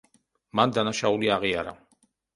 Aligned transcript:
მან 0.59 0.73
დანაშაული 0.77 1.29
აღიარა. 1.37 1.77